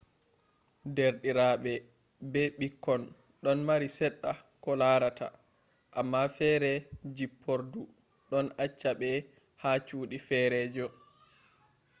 derdiraɓe 0.95 1.71
be 2.31 2.41
ɓikkon 2.59 3.01
ɗon 3.43 3.59
mari 3.67 3.87
seɗɗa 3.97 4.31
koh 4.63 4.77
larata 4.81 5.27
amma 5.99 6.19
feere 6.37 6.71
jippordu 7.15 7.81
ɗon 8.29 8.45
acca 8.63 8.91
ɓe 8.99 9.09
ha 9.61 9.69
cuuɗi 9.87 10.17
feerejo 10.27 10.85